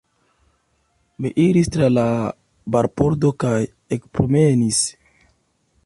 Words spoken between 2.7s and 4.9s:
barpordo kaj ekpromenis.